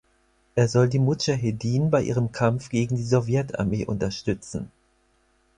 [0.55, 4.71] Er soll die Mudschahedin bei ihrem Kampf gegen die Sowjetarmee unterstützen.